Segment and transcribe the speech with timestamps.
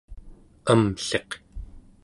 [0.71, 1.29] amlliq²